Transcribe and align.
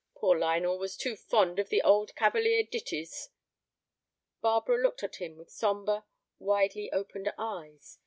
Poor 0.15 0.35
Lionel 0.35 0.79
was 0.79 0.97
too 0.97 1.15
fond 1.15 1.59
of 1.59 1.69
the 1.69 1.83
old 1.83 2.15
Cavalier 2.15 2.63
ditties." 2.63 3.29
Barbara 4.41 4.79
looked 4.79 5.03
at 5.03 5.17
him 5.17 5.37
with 5.37 5.51
sombre, 5.51 6.05
widely 6.39 6.91
opened 6.91 7.31
eyes. 7.37 7.99